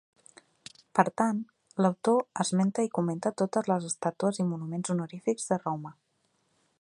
Per 0.99 1.03
tant, 1.21 1.41
l'autor 1.85 2.41
esmenta 2.45 2.87
i 2.87 2.91
comenta 2.99 3.33
totes 3.43 3.71
les 3.73 3.87
estàtues 3.91 4.43
i 4.45 4.49
monuments 4.55 4.95
honorífics 4.95 5.49
de 5.53 5.63
Roma. 5.63 5.97